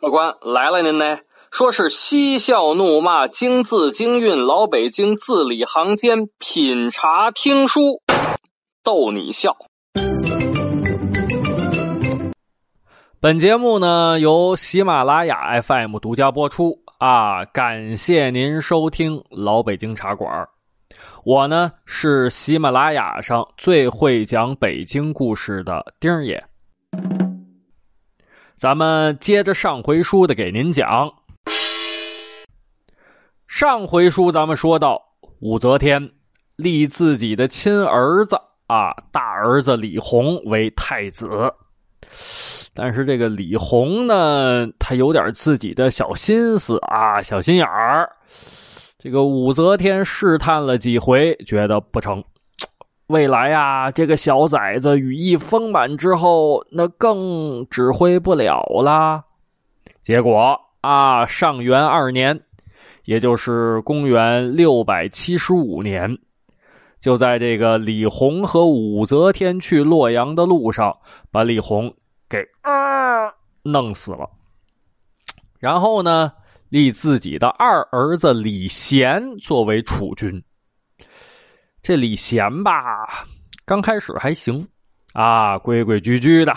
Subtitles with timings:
[0.00, 1.18] 客官来了，您呢？
[1.50, 8.00] 说是嬉笑怒骂，京字京韵，老北京字里行间，品茶听书，
[8.82, 9.52] 逗你笑。
[13.20, 17.44] 本节目呢由喜马拉雅 FM 独家播出啊！
[17.46, 20.46] 感谢您收听老北京茶馆。
[21.24, 26.42] 我呢是喜马拉雅上最会讲北京故事的丁爷。
[28.54, 31.12] 咱们接着上回书的给您讲。
[33.48, 35.02] 上回书咱们说到，
[35.40, 36.12] 武则天
[36.56, 41.52] 立自己的亲儿子啊，大儿子李弘为太子。
[42.74, 48.10] 但是这个李弘呢，他有点自己的小心思啊，小心眼儿。
[48.98, 52.22] 这个武则天试探了几回，觉得不成。
[53.06, 59.22] 未来呀，这个小崽子羽翼丰满之后，那更指挥不了啦。
[60.02, 62.40] 结果啊，上元二年。
[63.04, 66.16] 也就是公元六百七十五年，
[66.98, 70.96] 就在这个李弘和武则天去洛阳的路上，
[71.30, 71.92] 把李弘
[72.28, 74.28] 给啊弄死了。
[75.58, 76.32] 然后呢，
[76.68, 80.42] 立自己的二儿子李贤作为储君。
[81.80, 83.24] 这李贤吧，
[83.64, 84.66] 刚开始还行
[85.12, 86.54] 啊，规规矩矩的。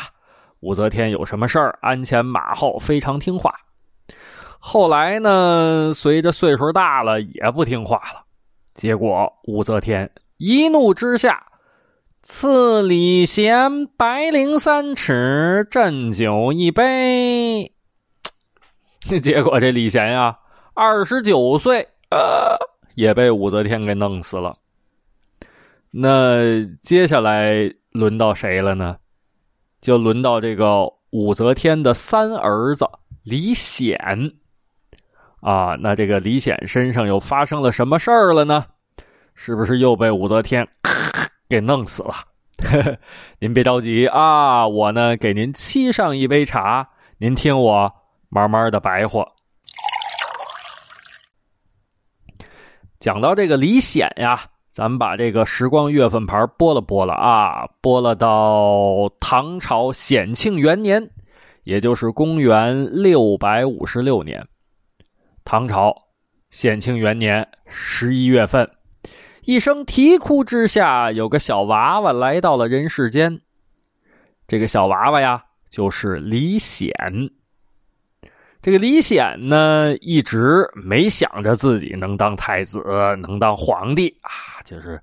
[0.61, 3.53] 武则天有什么事儿，鞍前马后，非常听话。
[4.59, 8.25] 后来呢，随着岁数大了，也不听话了。
[8.73, 11.45] 结果武则天一怒之下，
[12.21, 17.71] 赐李贤白绫三尺，鸩酒一杯。
[19.21, 20.37] 结果这李贤呀，
[20.73, 21.87] 二十九岁，
[22.95, 24.57] 也被武则天给弄死了。
[25.91, 28.97] 那接下来轮到谁了呢？
[29.79, 32.85] 就轮到这个武则天的三儿子
[33.23, 33.97] 李显。
[35.39, 38.65] 啊，那这个李显身上又发生了什么事儿了呢？
[39.33, 40.67] 是不是又被武则天
[41.49, 42.15] 给弄死了？
[43.39, 47.93] 您别着急啊，我呢给您沏上一杯茶，您听我
[48.29, 49.25] 慢慢的白话。
[52.99, 61.09] 讲到这个李显呀，咱们把这个时光月份牌拨了拨了啊，拨了到唐朝显庆元年，
[61.63, 64.45] 也就是公元六百五十六年。
[65.45, 65.95] 唐朝
[66.49, 68.67] 显庆元年十一月份，
[69.47, 73.39] 一声啼哭之下，有个小娃娃来到了人世间。
[74.45, 76.91] 这个小娃娃呀，就是李显。
[78.61, 82.83] 这个李显呢，一直没想着自己能当太子，
[83.21, 85.01] 能当皇帝啊，就是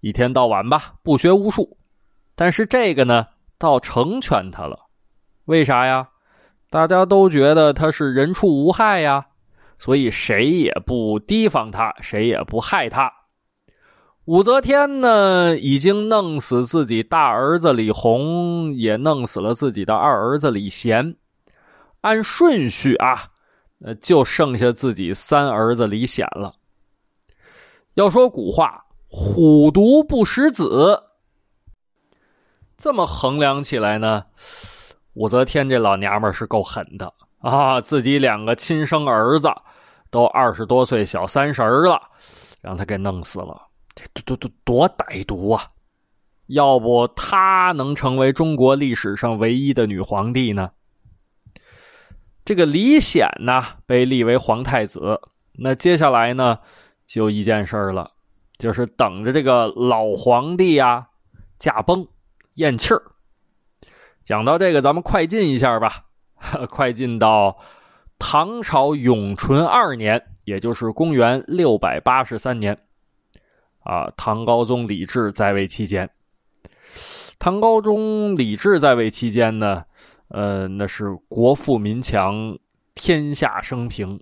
[0.00, 1.78] 一天到晚吧不学无术。
[2.34, 3.24] 但是这个呢，
[3.56, 4.80] 倒成全他了。
[5.44, 6.08] 为啥呀？
[6.70, 9.26] 大家都觉得他是人畜无害呀。
[9.78, 13.12] 所以谁也不提防他，谁也不害他。
[14.26, 21.16] 武则天呢，已经弄死自己大儿子李弘，也弄死了自己的二儿子李贤。
[22.02, 23.24] 按顺序啊，
[23.84, 26.54] 呃，就剩下自己三儿子李显了。
[27.94, 31.02] 要说古话“虎毒不食子”，
[32.78, 34.24] 这么衡量起来呢，
[35.14, 37.80] 武则天这老娘们是够狠的啊！
[37.80, 39.48] 自己两个亲生儿子。
[40.12, 42.00] 都二十多岁，小三十了，
[42.60, 43.62] 让他给弄死了，
[43.94, 45.68] 这多多多歹毒啊！
[46.46, 50.72] 要不他能成为中国历史上唯一的女皇帝呢？
[52.44, 55.20] 这个李显呢，被立为皇太子，
[55.52, 56.58] 那接下来呢，
[57.06, 58.10] 就一件事儿了，
[58.58, 61.08] 就是等着这个老皇帝啊
[61.58, 62.08] 驾崩
[62.54, 63.02] 咽气儿。
[64.24, 66.06] 讲到这个，咱们快进一下吧，
[66.70, 67.58] 快进到。
[68.22, 72.78] 唐朝永淳二年，也就是公元六百八十三年，
[73.82, 76.08] 啊，唐高宗李治在位期间。
[77.38, 79.84] 唐高宗李治在位期间呢，
[80.28, 82.58] 呃，那是国富民强，
[82.94, 84.20] 天下升平。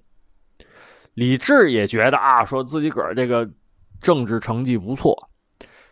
[1.15, 3.49] 李治也觉得啊，说自己个儿这个
[4.01, 5.31] 政治成绩不错，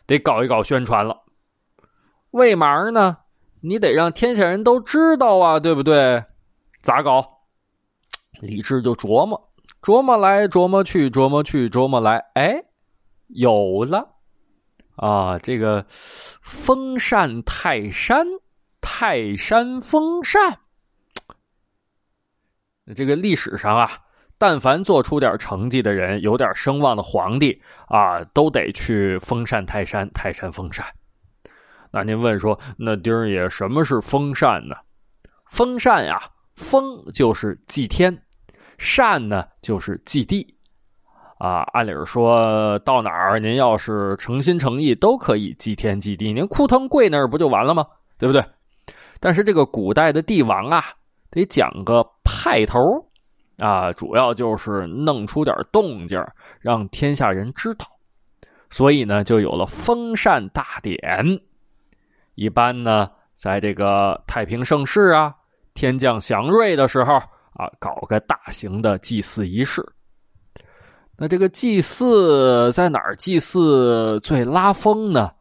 [0.06, 1.24] 得搞一搞宣传了。
[2.30, 3.16] 为嘛呢？
[3.62, 6.22] 你得让天下人都知道啊，对不对？
[6.82, 7.40] 咋搞？
[8.40, 9.50] 李治就琢磨，
[9.82, 12.62] 琢磨来琢磨去，琢磨去琢磨来，哎，
[13.28, 14.14] 有了
[14.96, 15.38] 啊！
[15.38, 15.86] 这个
[16.42, 18.26] 封禅泰山，
[18.80, 20.58] 泰山封禅。
[22.94, 23.90] 这个历史上啊，
[24.38, 30.86] 但凡做出点成绩的人，有点声望的皇帝啊，都得去封禅泰山，泰山封禅。
[31.90, 34.76] 那您问说，那丁儿爷什么是封禅呢？
[35.50, 36.20] 封禅呀，
[36.54, 38.24] 封就是祭天，
[38.78, 40.55] 禅呢就是祭地。
[41.38, 46.32] 啊，按理说到哪儿，您要是诚心诚意，都可以祭天祭地。
[46.32, 47.86] 您枯藤跪那儿不就完了吗？
[48.18, 48.42] 对不对？
[49.20, 50.82] 但是这个古代的帝王啊，
[51.30, 52.80] 得讲个派头
[53.58, 56.18] 啊，主要就是弄出点动静，
[56.60, 57.86] 让天下人知道。
[58.70, 60.98] 所以呢，就有了封禅大典。
[62.34, 65.34] 一般呢，在这个太平盛世啊，
[65.74, 69.86] 天降祥瑞的时候啊，搞个大型的祭祀仪式。
[71.18, 75.32] 那这个祭祀在哪儿祭祀最拉风呢？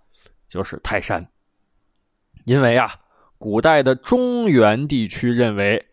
[0.48, 1.28] 就是泰山，
[2.46, 2.94] 因为啊，
[3.38, 5.86] 古代的中原地区认为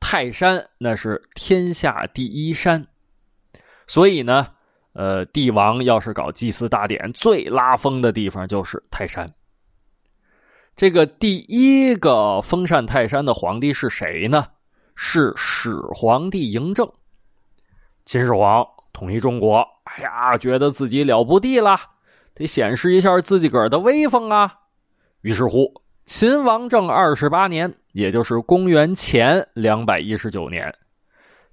[0.00, 2.84] 泰山那是天下第一山，
[3.86, 4.48] 所以呢，
[4.94, 9.32] 呃，帝王要是搞祭祀大典，最拉风的地方就是泰山。
[10.74, 14.48] 这个第一个封禅泰山的皇帝是谁呢？
[14.96, 16.90] 是始皇帝嬴政，
[18.04, 18.66] 秦始皇。
[18.98, 21.78] 统一中国，哎呀，觉得自己了不地了，
[22.34, 24.52] 得显示一下自己个儿的威风啊。
[25.20, 25.72] 于是乎，
[26.04, 30.74] 秦王政二十八年，也就是公元前两百一十九年，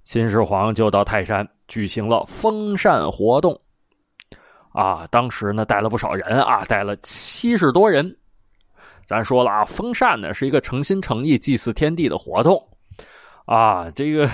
[0.01, 3.61] 秦始皇就到泰山举行了封禅活动。
[4.71, 8.17] 啊，当时呢带了不少人啊，带了七十多人。
[9.05, 12.67] 咱说了啊，封禅呢是一个诚心诚意祭祀天地的活动
[13.45, 14.27] 啊，这个。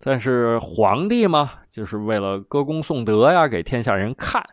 [0.00, 4.44] 但是皇帝嘛，就是为了歌功颂德呀，给天下人看，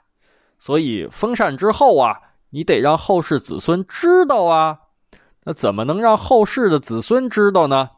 [0.57, 2.19] 所以封禅之后啊，
[2.50, 4.80] 你得让后世子孙知道啊。
[5.44, 7.92] 那怎么能让后世的子孙知道呢？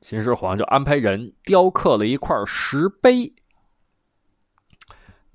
[0.00, 3.34] 秦始皇就安排人雕刻了一块石碑，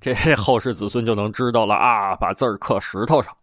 [0.02, 3.38] 这 后世子孙就能知道了啊，把字儿刻石头上。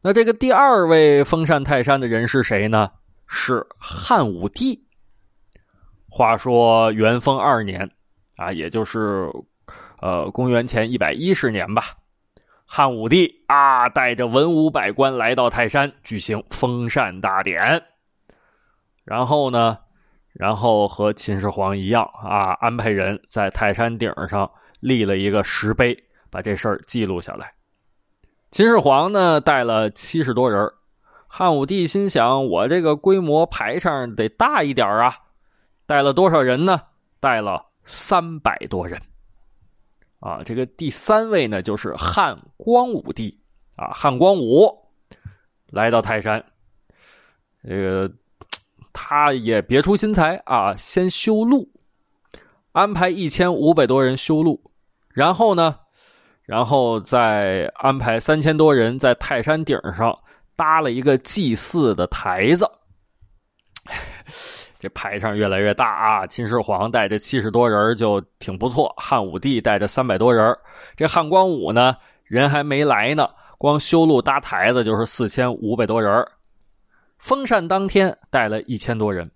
[0.00, 2.90] 那这个第二位封禅泰山的人是谁呢？
[3.26, 4.85] 是汉武帝。
[6.16, 7.90] 话说元丰二年，
[8.36, 9.30] 啊，也就是，
[10.00, 11.98] 呃，公元前一百一十年吧，
[12.64, 17.82] 汉武帝啊，带着文武百官来到泰山举行封禅大典。
[19.04, 19.76] 然后呢，
[20.32, 27.52] 然后和秦始皇一样啊，安排人在泰山顶上立了一个石碑，把这事儿记录下来。
[28.50, 30.72] 秦始皇呢，带了七十多人，
[31.28, 35.18] 汉武帝心想，我这个规模排场得大一点啊。
[35.86, 36.82] 带了多少人呢？
[37.18, 39.00] 带了三百多人，
[40.20, 43.40] 啊，这个第三位呢，就是汉光武帝，
[43.74, 44.90] 啊，汉光武
[45.70, 46.44] 来到泰山，
[47.62, 48.12] 这个
[48.92, 51.70] 他也别出心裁啊，先修路，
[52.72, 54.70] 安排一千五百多人修路，
[55.08, 55.76] 然后呢，
[56.42, 60.18] 然后再安排三千多人在泰山顶上
[60.54, 62.70] 搭了一个祭祀的台子。
[64.86, 66.24] 这排场越来越大啊！
[66.28, 70.56] 秦始皇带着七十多人就挺不错，汉武帝带着三百多人，
[70.94, 73.28] 这汉光武呢人还没来呢，
[73.58, 76.24] 光修路搭台子就是四千五百多人。
[77.18, 79.28] 封禅当天带了一千多人，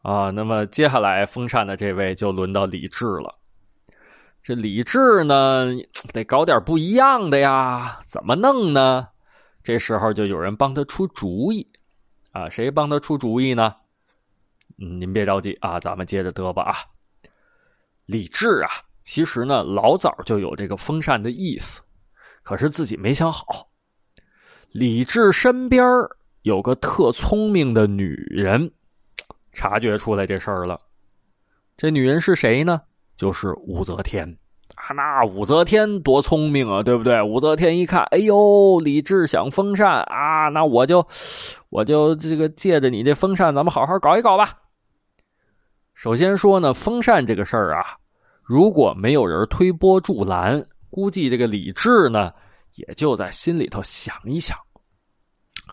[0.00, 3.34] 啊，那么接下来封禅的这位就轮到李治了。
[4.42, 5.66] 这李治呢
[6.14, 9.06] 得搞点不一样的呀，怎么弄呢？
[9.62, 11.68] 这时候就有人帮他出主意，
[12.32, 13.74] 啊，谁帮他出主意呢？
[14.78, 16.74] 嗯，您别着急啊，咱们接着嘚吧啊。
[18.06, 18.70] 李治啊，
[19.02, 21.80] 其实呢老早就有这个封禅的意思，
[22.42, 23.68] 可是自己没想好。
[24.72, 25.84] 李治身边
[26.42, 28.70] 有个特聪明的女人，
[29.52, 30.78] 察觉出来这事儿了。
[31.76, 32.82] 这女人是谁呢？
[33.16, 34.36] 就是武则天
[34.74, 34.92] 啊。
[34.92, 37.22] 那武则天多聪明啊，对不对？
[37.22, 41.06] 武则天一看，哎呦，李治想封禅啊，那我就
[41.70, 44.58] 我就这个借着你这封禅，咱们好好搞一搞吧。
[45.94, 47.96] 首先说呢，封禅这个事儿啊，
[48.42, 52.32] 如果没有人推波助澜，估计这个李治呢，
[52.74, 54.56] 也就在心里头想一想。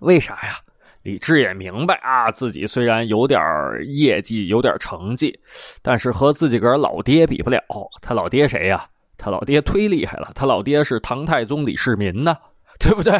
[0.01, 0.59] 为啥呀？
[1.03, 3.41] 李治也明白啊，自己虽然有点
[3.87, 5.37] 业绩，有点成绩，
[5.81, 7.59] 但是和自己个老爹比不了。
[8.01, 8.87] 他老爹谁呀？
[9.17, 12.37] 他老爹忒厉害了，他老爹是唐太宗李世民呢，
[12.79, 13.19] 对不对？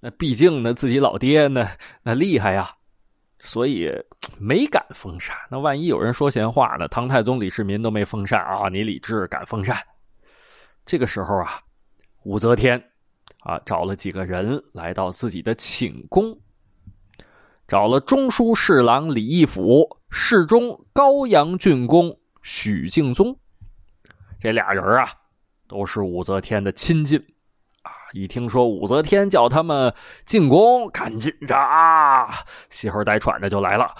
[0.00, 1.68] 那毕竟呢，自己老爹呢，
[2.02, 2.75] 那厉害呀。
[3.38, 3.90] 所以
[4.38, 5.36] 没敢封禅。
[5.50, 6.88] 那万一有人说闲话呢？
[6.88, 9.76] 唐太宗李世民都没封禅啊，你李治敢封禅？
[10.84, 11.60] 这个时候啊，
[12.24, 12.82] 武则天
[13.40, 16.36] 啊找了几个人来到自己的寝宫。
[17.68, 23.36] 找了中书侍郎李义府、侍中高阳郡公许敬宗，
[24.40, 25.08] 这俩人啊，
[25.66, 27.20] 都是武则天的亲近。
[28.12, 29.92] 一听说武则天叫他们
[30.24, 32.38] 进宫，赶紧着啊，
[32.70, 33.94] 吸猴带喘着就来了。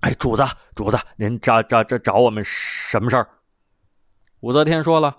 [0.00, 3.28] 哎，主子，主子，您找找找找我们什么事儿？
[4.40, 5.14] 武则天说了：“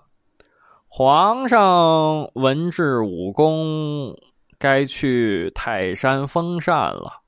[0.90, 4.16] 皇上文治武功，
[4.58, 7.22] 该去泰山封禅了。”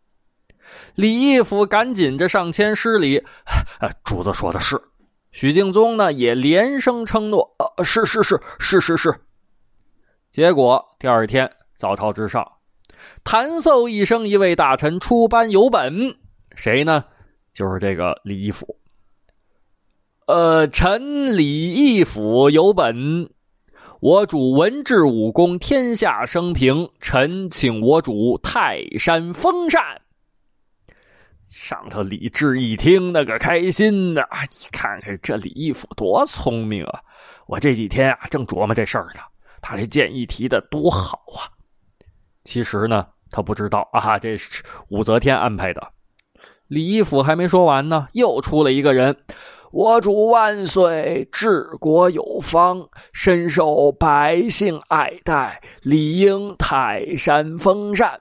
[0.95, 3.24] 李义府赶紧着上前施礼
[4.03, 4.81] ：“主子说的是。”
[5.31, 9.13] 许敬宗呢也连声承诺：“呃，是是是是是是。”
[10.33, 12.53] 结果第二天早朝之上，
[13.23, 16.17] 弹奏一声，一位大臣出班有本，
[16.55, 17.05] 谁呢？
[17.53, 18.79] 就是这个李义府，
[20.25, 23.29] 呃，臣李义府有本，
[23.99, 26.89] 我主文治武功，天下升平。
[26.99, 30.01] 臣请我主泰山封禅。
[31.47, 37.01] 上头李治一听，那个开心的，你看看这李义府多聪明啊！
[37.45, 39.21] 我这几天啊，正琢磨这事儿呢。
[39.63, 41.48] 他这建议提的多好啊！
[42.43, 45.82] 其实呢，他不知道啊，这是武则天安排的。
[46.67, 49.15] 李义府还没说完呢，又出了一个人。
[49.72, 58.20] 我主万岁，治国有方，深受百姓爱戴，理应泰山封禅。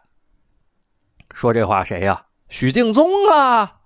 [1.34, 2.24] 说这话谁呀？
[2.48, 3.80] 许敬宗啊！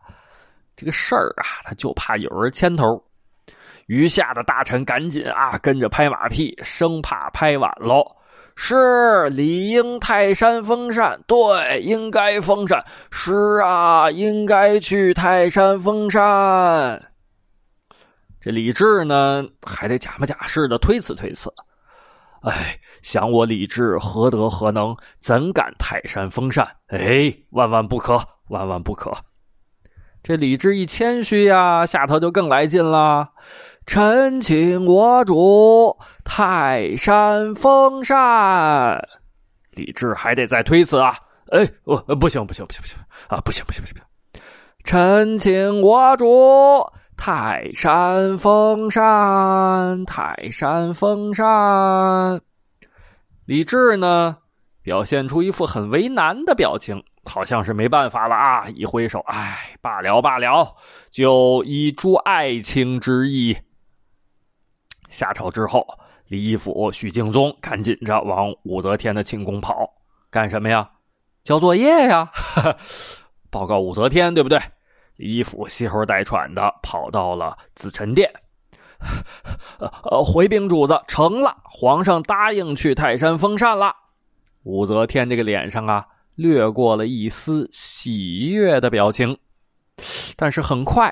[0.77, 3.03] 这个事儿啊，他就怕有人牵头。
[3.87, 8.05] 余下的大臣赶紧啊，跟着拍马屁，生怕拍晚喽。
[8.59, 12.83] 是理应泰山封禅，对，应该封禅。
[13.11, 17.03] 是啊，应该去泰山封禅。
[18.41, 21.53] 这李治呢，还得假模假式的推辞推辞。
[22.43, 26.67] 哎，想我李治何德何能，怎敢泰山封禅？
[26.89, 29.13] 哎，万万不可，万万不可。
[30.23, 33.29] 这李治一谦虚呀，下头就更来劲了。
[33.87, 39.01] 臣请我主泰山封禅，
[39.71, 41.17] 李治还得再推辞啊！
[41.53, 43.41] 哎，我不行不行不行不行啊！
[43.45, 44.43] 不行不行不行不行！
[44.83, 46.85] 臣请我主
[47.17, 52.41] 泰山封禅，泰山封禅。
[53.45, 54.39] 李治呢，
[54.83, 58.69] 表现出一副很为难的表情，好像是没办法了啊！
[58.69, 60.75] 一挥手，哎，罢了罢了，
[61.13, 63.57] 就以诸爱卿之意。
[65.17, 65.87] 下朝之后，
[66.29, 69.91] 李义府、许敬宗赶紧着往武则天的寝宫跑，
[70.31, 70.91] 干什么呀？
[71.43, 72.31] 交作业呀！
[73.51, 74.61] 报告武则天，对不对？
[75.17, 78.31] 李义府吸猴带喘的跑到了紫宸殿，
[79.81, 83.97] 呃，回禀主子，成了，皇上答应去泰山封禅了。
[84.65, 86.05] 武则天这个脸上啊，
[86.35, 89.39] 掠过了一丝喜悦的表情，
[90.37, 91.11] 但是很快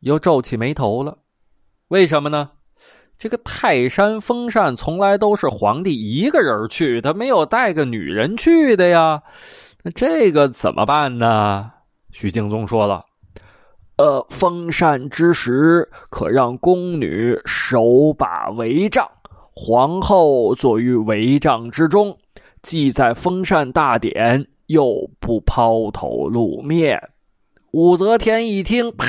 [0.00, 1.16] 又皱起眉头了。
[1.94, 2.50] 为什么呢？
[3.16, 9.22] 这个泰山封禅从来都是皇帝一个人去，他没有带个女人去的呀。
[9.84, 11.70] 那这个怎么办呢？
[12.10, 13.04] 徐敬宗说了
[13.96, 19.08] ：“呃，封禅之时，可让宫女手把帷帐，
[19.54, 22.18] 皇后坐于帷帐之中，
[22.60, 27.10] 既在封禅大典，又不抛头露面。”
[27.70, 29.06] 武则天一听，啪。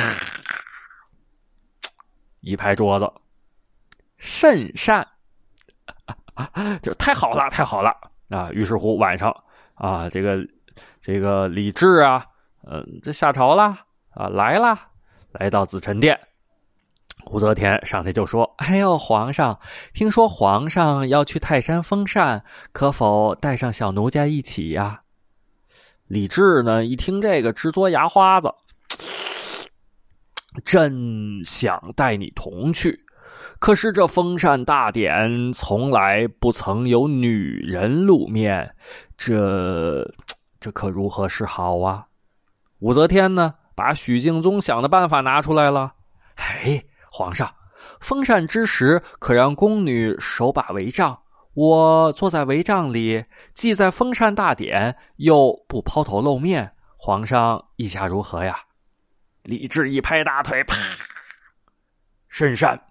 [2.46, 3.12] 一拍桌子，
[4.18, 5.08] 甚善，
[6.84, 7.92] 就太好了，太好了
[8.30, 8.52] 啊！
[8.52, 9.36] 于是乎晚上
[9.74, 10.38] 啊，这个
[11.02, 12.28] 这个李治啊，
[12.68, 13.80] 嗯，这下朝了
[14.12, 14.90] 啊，来啦，
[15.32, 16.20] 来到紫宸殿，
[17.32, 19.60] 武则天上来就说：“哎呦，皇上，
[19.96, 25.02] 听说皇上要去泰山封禅，可否带上小奴家一起呀？”
[26.06, 28.54] 李治呢，一听这个，直嘬牙花子。
[30.64, 32.98] 朕想带你同去，
[33.60, 38.74] 可是这封禅大典从来不曾有女人露面，
[39.18, 40.08] 这
[40.60, 42.06] 这可如何是好啊？
[42.80, 45.94] 武则天呢，把许敬宗想的办法拿出来了。
[46.36, 47.52] 哎，皇上，
[48.00, 51.18] 封禅之时可让宫女手把帷帐，
[51.54, 58.58] 我坐在帷帐里，既在封禅大典，又不抛头露面，皇上意下如何呀？
[59.46, 60.76] 李治一拍大腿，啪！
[62.28, 62.82] 深山。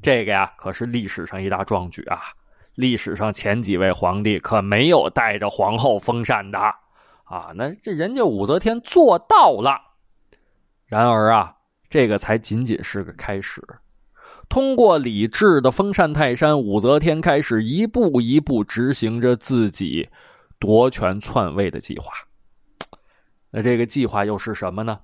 [0.00, 2.20] 这个呀，可是历史上一大壮举啊！
[2.76, 6.58] 历史上前几位皇帝可没有带着皇后封禅的
[7.24, 7.50] 啊！
[7.56, 9.80] 那这人家武则天做到了。
[10.84, 11.56] 然而啊，
[11.90, 13.60] 这个才仅仅是个开始。
[14.48, 20.08] 通过李治的封禅泰山，武则天开始一步一步执行着自己
[20.60, 22.12] 夺权篡位的计划。
[23.50, 25.00] 那这个计划又是什么呢？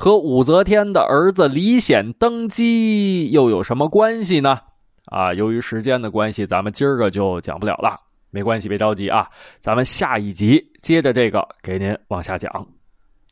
[0.00, 4.58] 和武则天的儿子李显登基又有什么关系呢？
[5.04, 8.00] 啊，由于时间的关系，咱们今儿个就讲不了了。
[8.30, 9.28] 没关系，别着急啊，
[9.58, 12.66] 咱们下一集接着这个给您往下讲。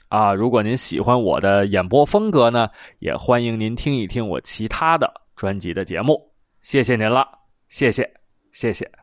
[0.08, 6.20] 啊，如果您喜欢我的演播风格呢，也欢迎您听一听我其他的专辑的节目。
[6.60, 7.26] 谢谢您了，
[7.70, 8.06] 谢谢，
[8.52, 8.97] 谢谢。